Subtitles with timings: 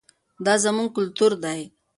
[0.45, 1.61] دا زموږ کلتور دی.